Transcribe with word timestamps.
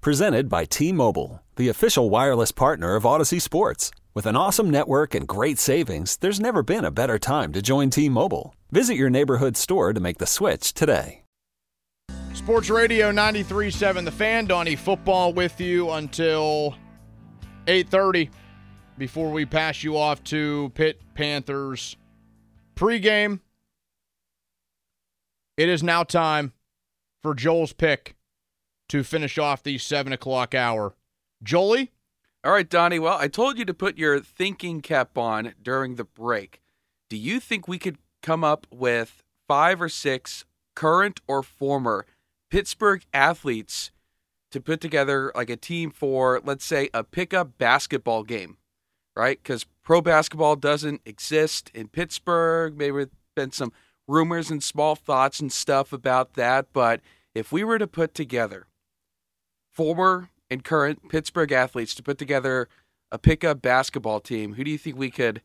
Presented 0.00 0.48
by 0.48 0.64
T 0.64 0.92
Mobile, 0.92 1.42
the 1.56 1.68
official 1.68 2.08
wireless 2.08 2.52
partner 2.52 2.94
of 2.94 3.02
Audacy 3.02 3.42
Sports. 3.42 3.90
With 4.14 4.26
an 4.26 4.36
awesome 4.36 4.70
network 4.70 5.12
and 5.12 5.26
great 5.26 5.58
savings, 5.58 6.16
there's 6.18 6.38
never 6.38 6.62
been 6.62 6.84
a 6.84 6.92
better 6.92 7.18
time 7.18 7.52
to 7.52 7.60
join 7.60 7.90
T 7.90 8.08
Mobile. 8.08 8.54
Visit 8.70 8.94
your 8.94 9.10
neighborhood 9.10 9.56
store 9.56 9.92
to 9.92 9.98
make 9.98 10.18
the 10.18 10.26
switch 10.26 10.72
today. 10.72 11.24
Sports 12.32 12.70
Radio 12.70 13.10
93.7 13.10 14.04
The 14.04 14.12
Fan. 14.12 14.46
Donny 14.46 14.76
Football 14.76 15.32
with 15.32 15.60
you 15.60 15.90
until 15.90 16.76
8.30 17.66 18.30
before 18.98 19.32
we 19.32 19.46
pass 19.46 19.82
you 19.82 19.96
off 19.96 20.22
to 20.24 20.70
Pitt 20.76 21.00
Panthers 21.14 21.96
pregame. 22.76 23.40
It 25.56 25.68
is 25.68 25.82
now 25.82 26.04
time 26.04 26.52
for 27.20 27.34
Joel's 27.34 27.72
pick 27.72 28.14
to 28.88 29.02
finish 29.02 29.38
off 29.38 29.62
the 29.62 29.78
7 29.78 30.12
o'clock 30.12 30.54
hour. 30.54 30.94
Jolie? 31.42 31.92
All 32.44 32.52
right, 32.52 32.68
Donny. 32.68 32.98
Well, 32.98 33.18
I 33.18 33.28
told 33.28 33.58
you 33.58 33.64
to 33.64 33.74
put 33.74 33.98
your 33.98 34.20
thinking 34.20 34.80
cap 34.80 35.18
on 35.18 35.54
during 35.62 35.96
the 35.96 36.04
break. 36.04 36.60
Do 37.10 37.16
you 37.16 37.40
think 37.40 37.66
we 37.66 37.78
could 37.78 37.98
come 38.22 38.44
up 38.44 38.66
with 38.70 39.22
five 39.46 39.80
or 39.82 39.88
six 39.88 40.44
current 40.74 41.20
or 41.26 41.42
former 41.42 42.06
Pittsburgh 42.50 43.04
athletes 43.12 43.90
to 44.50 44.60
put 44.60 44.80
together 44.80 45.32
like 45.34 45.50
a 45.50 45.56
team 45.56 45.90
for, 45.90 46.40
let's 46.44 46.64
say, 46.64 46.88
a 46.94 47.04
pickup 47.04 47.58
basketball 47.58 48.22
game, 48.22 48.56
right? 49.16 49.38
Because 49.42 49.66
pro 49.82 50.00
basketball 50.00 50.56
doesn't 50.56 51.02
exist 51.04 51.70
in 51.74 51.88
Pittsburgh. 51.88 52.76
Maybe 52.76 52.96
there's 52.96 53.08
been 53.34 53.52
some 53.52 53.72
rumors 54.06 54.50
and 54.50 54.62
small 54.62 54.94
thoughts 54.94 55.40
and 55.40 55.52
stuff 55.52 55.92
about 55.92 56.34
that. 56.34 56.72
But 56.72 57.00
if 57.34 57.52
we 57.52 57.64
were 57.64 57.78
to 57.78 57.86
put 57.86 58.14
together 58.14 58.66
former 59.78 60.28
and 60.50 60.64
current 60.64 61.08
Pittsburgh 61.08 61.52
athletes 61.52 61.94
to 61.94 62.02
put 62.02 62.18
together 62.18 62.68
a 63.12 63.18
pickup 63.18 63.62
basketball 63.62 64.18
team, 64.18 64.54
who 64.54 64.64
do 64.64 64.72
you 64.72 64.76
think 64.78 64.96
we 64.98 65.08
could 65.08 65.40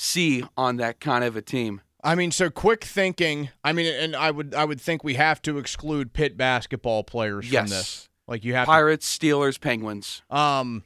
see 0.00 0.42
on 0.56 0.78
that 0.78 0.98
kind 0.98 1.22
of 1.22 1.36
a 1.36 1.42
team? 1.42 1.80
I 2.02 2.16
mean, 2.16 2.32
so 2.32 2.50
quick 2.50 2.82
thinking. 2.82 3.50
I 3.62 3.72
mean, 3.72 3.86
and 3.86 4.16
I 4.16 4.32
would 4.32 4.52
I 4.52 4.64
would 4.64 4.80
think 4.80 5.04
we 5.04 5.14
have 5.14 5.40
to 5.42 5.58
exclude 5.58 6.12
Pitt 6.12 6.36
basketball 6.36 7.04
players 7.04 7.48
Yes. 7.52 7.68
from 7.68 7.70
this. 7.78 8.08
Like 8.26 8.44
you 8.44 8.54
have 8.54 8.66
Pirates, 8.66 9.16
Steelers, 9.16 9.60
Penguins. 9.60 10.22
Um. 10.28 10.82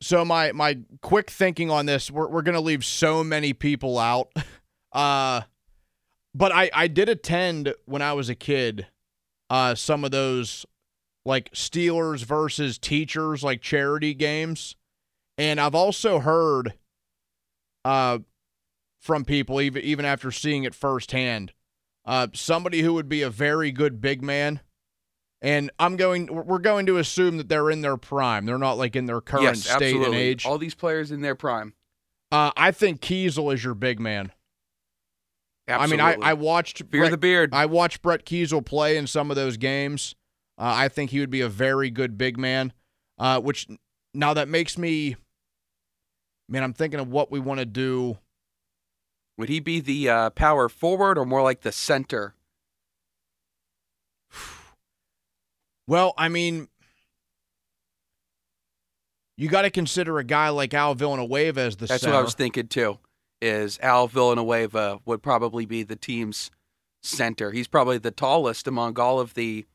So 0.00 0.24
my 0.24 0.52
my 0.52 0.78
quick 1.02 1.30
thinking 1.30 1.70
on 1.70 1.84
this, 1.86 2.10
we're 2.10 2.28
we're 2.28 2.42
gonna 2.42 2.60
leave 2.60 2.84
so 2.84 3.22
many 3.22 3.52
people 3.52 3.98
out. 3.98 4.32
Uh, 4.94 5.40
but 6.34 6.52
I 6.52 6.70
I 6.74 6.86
did 6.86 7.08
attend 7.08 7.72
when 7.86 8.02
I 8.02 8.12
was 8.12 8.28
a 8.28 8.34
kid. 8.34 8.88
Uh, 9.52 9.74
some 9.74 10.04
of 10.04 10.10
those 10.10 10.64
like 11.26 11.50
Steelers 11.52 12.24
versus 12.24 12.78
teachers 12.78 13.44
like 13.44 13.60
charity 13.60 14.14
games, 14.14 14.76
and 15.36 15.60
I've 15.60 15.74
also 15.74 16.18
heard. 16.20 16.74
Uh, 17.84 18.20
from 19.02 19.24
people 19.24 19.60
even 19.60 19.82
even 19.82 20.04
after 20.04 20.30
seeing 20.30 20.64
it 20.64 20.74
firsthand. 20.74 21.52
Uh, 22.04 22.28
somebody 22.32 22.80
who 22.80 22.94
would 22.94 23.08
be 23.08 23.22
a 23.22 23.30
very 23.30 23.70
good 23.70 24.00
big 24.00 24.22
man, 24.22 24.60
and 25.42 25.70
I'm 25.78 25.96
going. 25.96 26.26
We're 26.26 26.58
going 26.58 26.86
to 26.86 26.96
assume 26.96 27.36
that 27.36 27.48
they're 27.48 27.70
in 27.70 27.80
their 27.80 27.96
prime. 27.96 28.46
They're 28.46 28.58
not 28.58 28.78
like 28.78 28.96
in 28.96 29.06
their 29.06 29.20
current 29.20 29.44
yes, 29.44 29.64
state 29.64 29.74
absolutely. 29.74 30.06
and 30.06 30.14
age. 30.14 30.46
All 30.46 30.58
these 30.58 30.74
players 30.74 31.10
in 31.10 31.20
their 31.20 31.34
prime. 31.34 31.74
Uh, 32.30 32.50
I 32.56 32.70
think 32.70 33.00
Kiesel 33.00 33.52
is 33.52 33.62
your 33.62 33.74
big 33.74 34.00
man. 34.00 34.32
Absolutely. 35.68 36.02
I 36.02 36.16
mean, 36.16 36.22
I, 36.22 36.30
I 36.30 36.32
watched 36.34 36.78
fear 36.90 37.02
Brett, 37.02 37.10
the 37.10 37.16
beard. 37.16 37.50
I 37.52 37.66
watched 37.66 38.02
Brett 38.02 38.24
Kiesel 38.26 38.64
play 38.64 38.96
in 38.96 39.06
some 39.06 39.30
of 39.30 39.36
those 39.36 39.56
games. 39.56 40.14
Uh, 40.58 40.72
I 40.76 40.88
think 40.88 41.10
he 41.10 41.20
would 41.20 41.30
be 41.30 41.40
a 41.40 41.48
very 41.48 41.88
good 41.90 42.18
big 42.18 42.38
man. 42.38 42.72
Uh, 43.18 43.40
which 43.40 43.68
now 44.12 44.34
that 44.34 44.48
makes 44.48 44.76
me, 44.76 45.16
man, 46.48 46.62
I'm 46.62 46.72
thinking 46.72 46.98
of 47.00 47.08
what 47.08 47.30
we 47.30 47.38
want 47.40 47.60
to 47.60 47.66
do. 47.66 48.18
Would 49.38 49.48
he 49.48 49.60
be 49.60 49.80
the 49.80 50.08
uh, 50.08 50.30
power 50.30 50.68
forward 50.68 51.16
or 51.16 51.24
more 51.24 51.42
like 51.42 51.62
the 51.62 51.72
center? 51.72 52.34
Well, 55.86 56.14
I 56.16 56.28
mean, 56.28 56.68
you 59.36 59.48
got 59.48 59.62
to 59.62 59.70
consider 59.70 60.18
a 60.18 60.24
guy 60.24 60.48
like 60.50 60.74
Al 60.74 60.94
Villanueva 60.94 61.60
as 61.60 61.76
the 61.76 61.86
That's 61.86 62.02
center. 62.02 62.14
what 62.14 62.20
I 62.20 62.22
was 62.22 62.34
thinking 62.34 62.68
too. 62.68 62.98
Is 63.42 63.78
Al 63.82 64.06
Villanueva 64.06 65.00
would 65.04 65.20
probably 65.22 65.66
be 65.66 65.82
the 65.82 65.96
team's 65.96 66.50
center. 67.02 67.50
He's 67.50 67.66
probably 67.66 67.98
the 67.98 68.12
tallest 68.12 68.68
among 68.68 69.00
all 69.00 69.18
of 69.18 69.34
the 69.34 69.66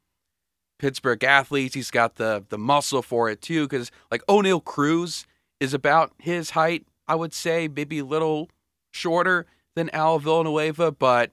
Pittsburgh 0.80 1.22
athletes. 1.24 1.76
He's 1.76 1.92
got 1.92 2.16
the 2.16 2.46
the 2.48 2.58
muscle 2.58 3.02
for 3.02 3.30
it 3.30 3.42
too. 3.42 3.64
Because 3.68 3.92
like 4.10 4.26
Oneil 4.28 4.64
Cruz 4.64 5.26
is 5.60 5.74
about 5.74 6.14
his 6.18 6.52
height, 6.52 6.86
I 7.08 7.16
would 7.16 7.34
say, 7.34 7.68
maybe 7.68 8.00
a 8.00 8.06
little 8.06 8.50
shorter 8.94 9.46
than 9.76 9.90
Al 9.90 10.18
Villanueva, 10.20 10.92
but 10.94 11.32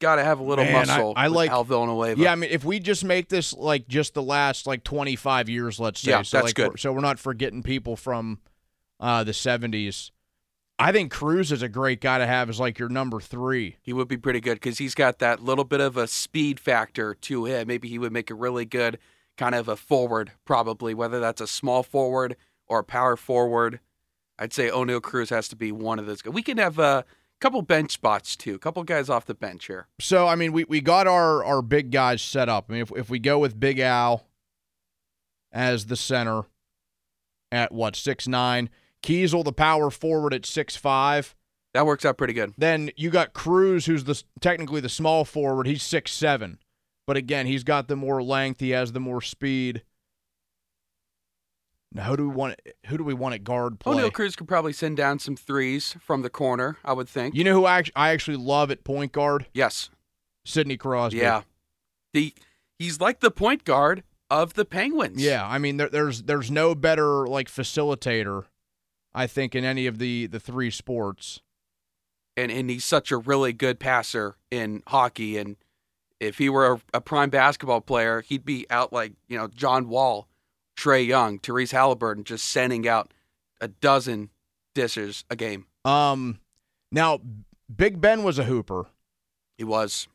got 0.00 0.16
to 0.16 0.24
have 0.24 0.38
a 0.40 0.42
little 0.42 0.64
Man, 0.64 0.74
I- 0.74 0.78
muscle. 0.96 1.12
I 1.16 1.28
with 1.28 1.36
like- 1.36 1.50
Al 1.50 1.64
Villanueva. 1.64 2.20
Yeah, 2.20 2.32
I 2.32 2.34
mean, 2.34 2.50
if 2.50 2.64
we 2.64 2.78
just 2.80 3.04
make 3.04 3.28
this 3.28 3.52
like 3.52 3.86
just 3.88 4.14
the 4.14 4.22
last 4.22 4.66
like 4.66 4.84
25 4.84 5.48
years, 5.48 5.78
let's 5.78 6.00
say, 6.00 6.10
Yeah, 6.10 6.22
so 6.22 6.38
that's 6.38 6.46
like, 6.46 6.54
good. 6.54 6.68
we're- 6.70 6.78
so 6.78 6.92
we're 6.92 7.00
not 7.00 7.18
forgetting 7.18 7.62
people 7.62 7.96
from 7.96 8.40
uh, 9.00 9.24
the 9.24 9.32
70s. 9.32 10.10
I 10.78 10.90
think 10.90 11.12
Cruz 11.12 11.52
is 11.52 11.62
a 11.62 11.68
great 11.68 12.00
guy 12.00 12.18
to 12.18 12.26
have 12.26 12.48
as 12.48 12.58
like 12.58 12.78
your 12.78 12.88
number 12.88 13.20
three. 13.20 13.76
He 13.80 13.92
would 13.92 14.08
be 14.08 14.16
pretty 14.16 14.40
good 14.40 14.54
because 14.54 14.78
he's 14.78 14.94
got 14.94 15.20
that 15.20 15.40
little 15.40 15.64
bit 15.64 15.80
of 15.80 15.96
a 15.96 16.08
speed 16.08 16.58
factor 16.58 17.14
to 17.14 17.44
him. 17.44 17.68
Maybe 17.68 17.88
he 17.88 17.98
would 17.98 18.12
make 18.12 18.30
a 18.30 18.34
really 18.34 18.64
good 18.64 18.98
kind 19.36 19.54
of 19.54 19.68
a 19.68 19.76
forward, 19.76 20.32
probably, 20.44 20.92
whether 20.92 21.20
that's 21.20 21.40
a 21.40 21.46
small 21.46 21.82
forward 21.82 22.36
or 22.66 22.80
a 22.80 22.84
power 22.84 23.16
forward. 23.16 23.80
I'd 24.38 24.52
say 24.52 24.68
Oneil 24.68 25.00
Cruz 25.00 25.30
has 25.30 25.46
to 25.48 25.56
be 25.56 25.70
one 25.70 26.00
of 26.00 26.06
those 26.06 26.22
guys. 26.22 26.34
We 26.34 26.42
can 26.42 26.58
have 26.58 26.78
a 26.80 27.04
couple 27.40 27.62
bench 27.62 27.92
spots 27.92 28.36
too, 28.36 28.54
a 28.54 28.58
couple 28.58 28.82
guys 28.82 29.08
off 29.08 29.26
the 29.26 29.34
bench 29.34 29.66
here. 29.66 29.86
So 30.00 30.26
I 30.26 30.34
mean, 30.34 30.52
we, 30.52 30.64
we 30.64 30.80
got 30.80 31.06
our 31.06 31.44
our 31.44 31.62
big 31.62 31.92
guys 31.92 32.20
set 32.20 32.48
up. 32.48 32.66
I 32.68 32.72
mean, 32.72 32.82
if 32.82 32.92
if 32.96 33.10
we 33.10 33.20
go 33.20 33.38
with 33.38 33.58
Big 33.60 33.78
Al 33.78 34.26
as 35.52 35.86
the 35.86 35.96
center 35.96 36.42
at 37.52 37.70
what 37.70 37.94
six 37.94 38.26
nine, 38.26 38.70
Kiesel 39.04 39.44
the 39.44 39.52
power 39.52 39.90
forward 39.90 40.34
at 40.34 40.46
six 40.46 40.76
five. 40.76 41.34
That 41.74 41.86
works 41.86 42.04
out 42.04 42.16
pretty 42.16 42.32
good. 42.32 42.54
Then 42.56 42.90
you 42.96 43.10
got 43.10 43.34
Cruz, 43.34 43.86
who's 43.86 44.04
the 44.04 44.20
technically 44.40 44.80
the 44.80 44.88
small 44.88 45.24
forward. 45.24 45.66
He's 45.66 45.82
six 45.82 46.12
seven, 46.12 46.58
but 47.06 47.16
again, 47.16 47.46
he's 47.46 47.64
got 47.64 47.88
the 47.88 47.96
more 47.96 48.22
length. 48.22 48.60
He 48.60 48.70
has 48.70 48.92
the 48.92 49.00
more 49.00 49.20
speed. 49.20 49.82
Now, 51.92 52.04
who 52.04 52.16
do 52.16 52.28
we 52.28 52.34
want? 52.34 52.60
Who 52.86 52.98
do 52.98 53.04
we 53.04 53.14
want 53.14 53.34
at 53.34 53.44
guard 53.44 53.74
oh, 53.74 53.76
play? 53.92 54.02
Oneil 54.02 54.12
Cruz 54.12 54.34
could 54.34 54.48
probably 54.48 54.72
send 54.72 54.96
down 54.96 55.18
some 55.18 55.36
threes 55.36 55.96
from 56.00 56.22
the 56.22 56.30
corner, 56.30 56.78
I 56.84 56.92
would 56.92 57.08
think. 57.08 57.34
You 57.34 57.44
know 57.44 57.52
who 57.52 57.66
I 57.66 57.82
I 57.94 58.10
actually 58.10 58.36
love 58.36 58.70
at 58.70 58.82
point 58.82 59.12
guard? 59.12 59.46
yes. 59.52 59.90
Sidney 60.46 60.76
Crosby. 60.76 61.18
Yeah. 61.18 61.42
The 62.12 62.34
he's 62.78 63.00
like 63.00 63.20
the 63.20 63.30
point 63.30 63.64
guard 63.64 64.02
of 64.30 64.54
the 64.54 64.64
Penguins. 64.64 65.22
Yeah, 65.22 65.46
I 65.46 65.58
mean, 65.58 65.76
there, 65.76 65.88
there's 65.88 66.22
there's 66.22 66.50
no 66.50 66.74
better 66.74 67.26
like 67.26 67.48
facilitator, 67.48 68.44
I 69.14 69.26
think, 69.26 69.54
in 69.54 69.64
any 69.64 69.86
of 69.86 69.98
the 69.98 70.26
the 70.26 70.40
three 70.40 70.70
sports. 70.70 71.40
and 72.36 72.50
and 72.50 72.68
he's 72.68 72.84
such 72.84 73.12
a 73.12 73.16
really 73.16 73.52
good 73.52 73.78
passer 73.78 74.36
in 74.50 74.82
hockey. 74.88 75.38
And 75.38 75.56
if 76.20 76.38
he 76.38 76.48
were 76.48 76.72
a, 76.74 76.80
a 76.94 77.00
prime 77.00 77.30
basketball 77.30 77.80
player, 77.80 78.22
he'd 78.22 78.44
be 78.44 78.66
out 78.70 78.92
like 78.92 79.12
you 79.28 79.38
know 79.38 79.48
John 79.48 79.88
Wall, 79.88 80.28
Trae 80.76 81.06
Young, 81.06 81.38
Tyrese 81.38 81.72
Haliburton, 81.72 82.24
just 82.24 82.46
sending 82.46 82.88
out 82.88 83.12
a 83.60 83.68
dozen 83.68 84.30
dishes 84.74 85.24
a 85.30 85.36
game. 85.36 85.66
Um, 85.84 86.40
now 86.90 87.20
Big 87.74 88.00
Ben 88.00 88.24
was 88.24 88.38
a 88.38 88.44
hooper. 88.44 88.86
He 89.56 89.64
was. 89.64 90.08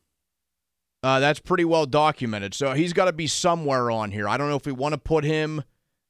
Uh, 1.01 1.21
that's 1.21 1.39
pretty 1.39 1.63
well 1.63 1.85
documented. 1.85 2.53
So 2.53 2.73
he's 2.73 2.91
got 2.91 3.05
to 3.05 3.13
be 3.13 3.27
somewhere 3.27 3.89
on 3.89 4.11
here. 4.11 4.27
I 4.27 4.35
don't 4.35 4.49
know 4.49 4.57
if 4.57 4.65
we 4.65 4.73
want 4.73 4.91
to 4.93 4.97
put 4.97 5.23
him 5.23 5.63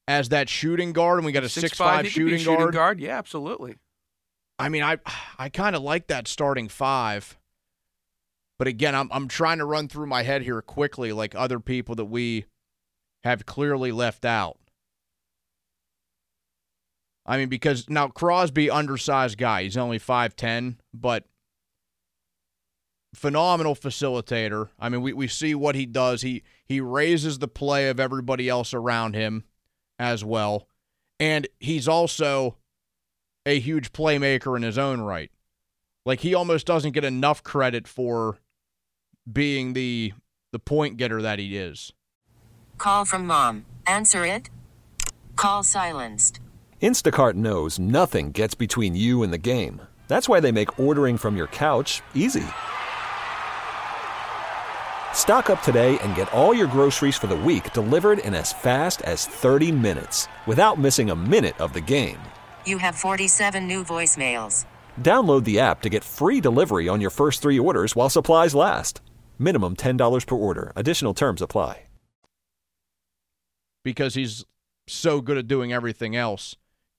as 0.10 0.30
that 0.30 0.50
shooting 0.50 0.92
guard, 0.92 1.20
and 1.20 1.26
we 1.26 1.32
got 1.32 1.44
a 1.44 1.50
six 1.50 1.78
five 1.78 1.98
could 1.98 2.04
be 2.04 2.08
a 2.08 2.12
shooting, 2.12 2.40
shooting 2.40 2.72
guard. 2.72 3.00
Yeah, 3.00 3.16
absolutely. 3.18 3.76
I 4.58 4.68
mean, 4.68 4.82
I 4.82 4.98
I 5.38 5.50
kind 5.50 5.76
of 5.76 5.84
like 5.84 6.08
that 6.08 6.28
starting 6.28 6.68
five. 6.68 7.38
But 8.58 8.68
again, 8.68 8.96
I'm 8.96 9.08
I'm 9.12 9.28
trying 9.28 9.60
to 9.60 9.66
run 9.66 9.88
through 9.88 10.08
my 10.08 10.24
head 10.24 10.42
here 10.42 10.64
quickly, 10.64 11.14
like 11.14 11.36
other 11.36 11.60
people 11.60 11.94
that 11.96 12.06
we 12.06 12.46
have 13.24 13.46
clearly 13.46 13.92
left 13.92 14.26
out. 14.26 14.58
I 17.24 17.38
mean, 17.38 17.48
because 17.48 17.88
now 17.88 18.08
Crosby, 18.08 18.68
undersized 18.68 19.38
guy, 19.38 19.62
he's 19.64 19.78
only 19.78 20.00
five 20.00 20.36
ten, 20.36 20.82
but 20.92 21.26
phenomenal 23.14 23.76
facilitator. 23.76 24.70
I 24.80 24.90
mean, 24.90 25.04
we, 25.04 25.14
we 25.14 25.28
see 25.28 25.54
what 25.54 25.76
he 25.76 25.86
does. 25.86 26.24
He 26.24 26.42
he 26.66 26.82
raises 26.82 27.38
the 27.38 27.48
play 27.48 27.90
of 27.90 28.00
everybody 28.00 28.50
else 28.50 28.74
around 28.74 29.14
him 29.14 29.44
as 30.00 30.24
well. 30.24 30.68
And 31.19 31.48
he's 31.60 31.88
also 31.88 32.56
a 33.46 33.60
huge 33.60 33.92
playmaker 33.92 34.56
in 34.56 34.63
his 34.63 34.78
own 34.78 35.01
right. 35.01 35.30
Like 36.06 36.22
he 36.22 36.34
almost 36.34 36.66
doesn't 36.66 36.94
get 36.94 37.04
enough 37.04 37.44
credit 37.44 37.88
for 37.88 38.38
being 39.31 39.74
the 39.74 40.13
the 40.51 40.60
point 40.60 40.98
getter 40.98 41.22
that 41.22 41.38
he 41.38 41.57
is. 41.57 41.92
Call 42.78 43.06
from 43.06 43.28
mom. 43.28 43.66
Answer 43.86 44.25
it. 44.25 44.50
Call 45.36 45.63
silenced. 45.63 46.40
Instacart 46.81 47.34
knows 47.36 47.78
nothing 47.78 48.31
gets 48.31 48.56
between 48.56 48.95
you 48.95 49.22
and 49.22 49.31
the 49.34 49.38
game. 49.38 49.81
That's 50.07 50.28
why 50.28 50.40
they 50.40 50.52
make 50.52 50.80
ordering 50.80 51.18
from 51.18 51.36
your 51.36 51.48
couch 51.48 52.02
easy. 52.16 52.45
Stock 55.14 55.52
up 55.52 55.62
today 55.62 56.00
and 56.00 56.16
get 56.16 56.34
all 56.34 56.56
your 56.56 56.66
groceries 56.66 57.16
for 57.16 57.28
the 57.28 57.36
week 57.36 57.74
delivered 57.74 58.18
in 58.20 58.34
as 58.34 58.52
fast 58.52 59.04
as 59.04 59.28
30 59.28 59.72
minutes 59.72 60.28
without 60.48 60.80
missing 60.80 61.12
a 61.12 61.16
minute 61.16 61.60
of 61.60 61.74
the 61.74 61.82
game. 61.82 62.18
You 62.66 62.80
have 62.80 62.96
47 62.96 63.68
new 63.68 63.84
voicemails. 63.84 64.66
Download 65.00 65.44
the 65.44 65.60
app 65.60 65.82
to 65.82 65.90
get 65.90 66.04
free 66.04 66.42
delivery 66.42 66.88
on 66.90 67.02
your 67.02 67.12
first 67.12 67.42
three 67.44 67.60
orders 67.60 67.96
while 67.96 68.10
supplies 68.10 68.56
last. 68.56 69.02
Minimum 69.38 69.76
$10 69.76 70.26
per 70.26 70.36
order. 70.36 70.74
Additional 70.76 71.14
terms 71.14 71.42
apply. 71.42 71.86
Because 73.84 74.16
he's 74.16 74.44
so 74.88 75.22
good 75.22 75.38
at 75.38 75.48
doing 75.48 75.72
everything 75.72 76.16
else. 76.16 76.56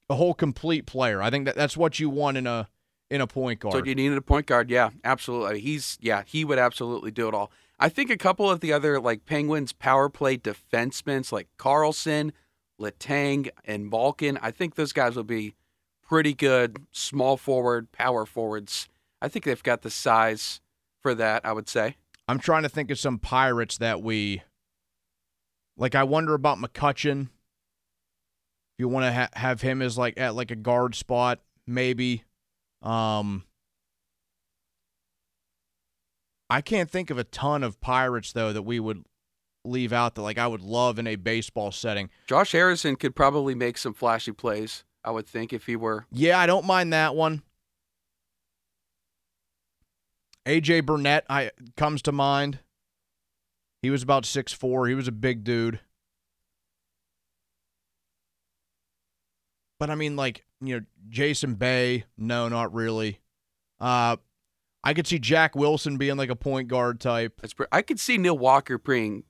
A 0.09 0.15
whole 0.15 0.33
complete 0.33 0.87
player. 0.87 1.21
I 1.21 1.29
think 1.31 1.45
that 1.45 1.57
that's 1.57 1.77
what 1.77 2.01
you 2.01 2.09
want 2.09 2.39
in 2.39 2.47
a 2.47 2.69
in 3.11 3.21
a 3.21 3.27
point 3.27 3.61
guard. 3.61 3.75
So 3.75 3.85
you 3.85 3.95
needed 3.95 4.17
a 4.17 4.23
point 4.23 4.47
guard, 4.47 4.71
yeah, 4.71 4.91
absolutely. 5.05 5.61
He's 5.61 5.99
yeah, 6.01 6.23
he 6.27 6.45
would 6.45 6.59
absolutely 6.59 7.11
do 7.11 7.29
it 7.29 7.35
all. 7.35 7.51
I 7.79 7.89
think 7.89 8.11
a 8.11 8.17
couple 8.17 8.51
of 8.51 8.61
the 8.61 8.73
other 8.73 9.01
like 9.01 9.27
Penguins 9.27 9.73
power 9.73 10.09
play 10.09 10.37
defensemen, 10.37 11.31
like 11.33 11.49
Karlsson, 11.59 12.33
Letang, 12.81 13.51
and 13.65 13.91
Malkin, 13.91 14.39
I 14.41 14.51
think 14.51 14.75
those 14.75 14.93
guys 14.93 15.17
will 15.17 15.25
be 15.25 15.55
pretty 16.03 16.35
good 16.35 16.79
small 16.93 17.37
forward, 17.37 17.93
power 17.93 18.27
forwards. 18.27 18.89
I 19.23 19.29
think 19.29 19.45
they've 19.45 19.63
got 19.63 19.83
the 19.83 19.91
size 19.91 20.61
for 21.01 21.15
that, 21.15 21.45
I 21.45 21.53
would 21.53 21.69
say. 21.69 21.97
I'm 22.29 22.39
trying 22.39 22.63
to 22.63 22.69
think 22.69 22.91
of 22.91 22.99
some 22.99 23.19
pirates 23.19 23.79
that 23.79 24.03
we 24.03 24.43
like 25.77 25.95
I 25.95 26.05
wonder 26.05 26.35
about 26.35 26.59
McCutcheon. 26.59 27.23
If 27.23 28.79
you 28.79 28.89
want 28.89 29.07
to 29.07 29.13
ha- 29.13 29.29
have 29.33 29.63
him 29.63 29.83
as 29.83 29.99
like 29.99 30.19
at 30.19 30.35
like 30.35 30.51
a 30.51 30.57
guard 30.57 30.95
spot, 30.95 31.41
maybe. 31.67 32.25
Um 32.83 33.45
I 36.49 36.61
can't 36.61 36.91
think 36.91 37.11
of 37.11 37.19
a 37.19 37.25
ton 37.25 37.63
of 37.63 37.81
pirates 37.81 38.33
though 38.33 38.53
that 38.53 38.63
we 38.63 38.81
would 38.81 39.05
leave 39.65 39.93
out 39.93 40.15
that 40.15 40.23
like 40.23 40.39
I 40.39 40.47
would 40.47 40.63
love 40.63 40.99
in 40.99 41.07
a 41.07 41.17
baseball 41.17 41.71
setting. 41.73 42.11
Josh 42.27 42.53
Harrison 42.53 42.97
could 42.97 43.15
probably 43.15 43.55
make 43.55 43.79
some 43.79 43.95
flashy 43.95 44.33
plays, 44.33 44.85
I 45.05 45.11
would 45.11 45.27
think, 45.27 45.53
if 45.53 45.67
he 45.67 45.77
were. 45.77 46.07
Yeah, 46.11 46.39
I 46.39 46.47
don't 46.47 46.67
mind 46.67 46.93
that 46.93 47.15
one. 47.15 47.43
AJ 50.47 50.87
Burnett 50.87 51.25
I 51.29 51.51
comes 51.77 52.03
to 52.03 52.13
mind. 52.13 52.61
He 53.83 53.91
was 53.91 54.03
about 54.03 54.27
six 54.27 54.53
four. 54.53 54.89
He 54.89 54.95
was 54.95 55.09
a 55.09 55.13
big 55.13 55.45
dude. 55.45 55.81
But 59.81 59.91
I 59.91 59.97
mean, 59.97 60.15
like, 60.15 60.45
you 60.61 60.79
know, 60.79 60.87
Jason 61.09 61.55
Bay, 61.55 62.05
no, 62.17 62.49
not 62.49 62.73
really. 62.73 63.19
Uh 63.81 64.17
I 64.85 64.95
could 64.95 65.07
see 65.07 65.19
Jack 65.19 65.57
Wilson 65.57 65.97
being 65.97 66.17
like 66.17 66.31
a 66.31 66.37
point 66.37 66.69
guard 66.69 67.01
type. 67.01 67.41
That's 67.41 67.53
pre- 67.53 67.67
I 67.73 67.83
could 67.83 67.99
see 67.99 68.17
Neil 68.17 68.39
Walker 68.39 68.79
being 68.79 69.25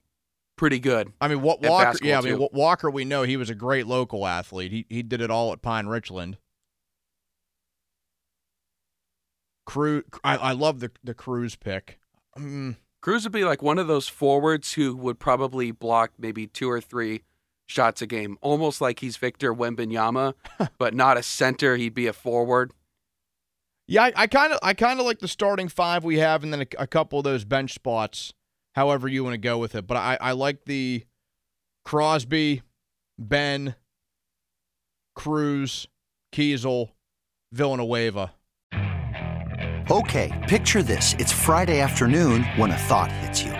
pretty 0.56 0.78
good. 0.78 1.12
I 1.20 1.28
mean, 1.28 1.40
what 1.40 1.62
Walker? 1.62 1.98
Yeah, 2.02 2.18
I 2.18 2.20
mean, 2.20 2.36
too. 2.36 2.48
Walker. 2.52 2.90
We 2.90 3.04
know 3.04 3.22
he 3.22 3.36
was 3.36 3.50
a 3.50 3.54
great 3.54 3.86
local 3.86 4.26
athlete. 4.26 4.70
He 4.70 4.86
he 4.88 5.02
did 5.02 5.20
it 5.20 5.30
all 5.30 5.52
at 5.52 5.62
Pine 5.62 5.86
Richland. 5.86 6.36
Cruz, 9.66 10.04
I, 10.22 10.36
I 10.36 10.52
love 10.52 10.80
the 10.80 10.90
the 11.02 11.14
Cruz 11.14 11.56
pick. 11.56 11.98
Mm. 12.38 12.76
Cruz 13.00 13.24
would 13.24 13.32
be 13.32 13.44
like 13.44 13.62
one 13.62 13.78
of 13.78 13.86
those 13.86 14.08
forwards 14.08 14.74
who 14.74 14.94
would 14.96 15.18
probably 15.18 15.70
block 15.70 16.12
maybe 16.18 16.46
two 16.46 16.70
or 16.70 16.80
three 16.80 17.22
shots 17.70 18.02
a 18.02 18.06
game, 18.06 18.36
almost 18.40 18.80
like 18.80 18.98
he's 18.98 19.16
Victor 19.16 19.54
Wembanyama, 19.54 20.34
but 20.78 20.94
not 20.94 21.16
a 21.16 21.22
center. 21.22 21.76
He'd 21.76 21.94
be 21.94 22.06
a 22.06 22.12
forward. 22.12 22.72
Yeah, 23.86 24.10
I 24.14 24.26
kind 24.26 24.52
of 24.52 24.58
I 24.62 24.74
kind 24.74 25.00
of 25.00 25.06
like 25.06 25.18
the 25.18 25.28
starting 25.28 25.68
five 25.68 26.04
we 26.04 26.18
have, 26.18 26.44
and 26.44 26.52
then 26.52 26.62
a, 26.62 26.82
a, 26.82 26.86
couple 26.86 27.18
of 27.18 27.24
those 27.24 27.44
bench 27.44 27.72
spots. 27.74 28.32
However 28.74 29.08
you 29.08 29.24
want 29.24 29.34
to 29.34 29.38
go 29.38 29.58
with 29.58 29.74
it, 29.74 29.86
but 29.86 29.96
I 29.96 30.16
I 30.20 30.32
like 30.32 30.64
the 30.64 31.04
Crosby, 31.84 32.62
Ben, 33.18 33.74
Cruz, 35.16 35.88
Kiesel, 36.32 36.90
Villanueva. 37.52 38.32
Okay, 39.90 40.46
picture 40.48 40.84
this: 40.84 41.16
it's 41.18 41.32
Friday 41.32 41.80
afternoon 41.80 42.44
when 42.56 42.70
a 42.70 42.76
thought 42.76 43.10
hits 43.10 43.42
you. 43.42 43.59